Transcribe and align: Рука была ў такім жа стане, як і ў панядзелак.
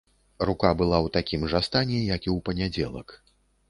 Рука 0.49 0.71
была 0.79 0.97
ў 1.03 1.13
такім 1.19 1.47
жа 1.55 1.63
стане, 1.71 2.03
як 2.15 2.21
і 2.25 2.29
ў 2.35 2.37
панядзелак. 2.49 3.19